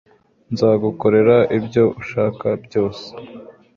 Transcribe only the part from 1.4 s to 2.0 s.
ibyo